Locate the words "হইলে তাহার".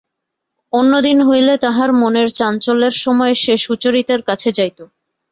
1.21-1.89